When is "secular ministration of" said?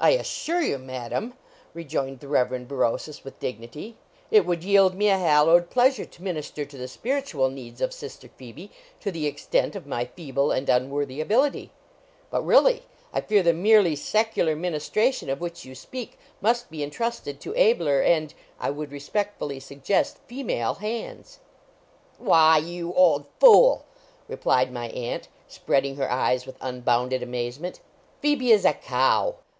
13.94-15.40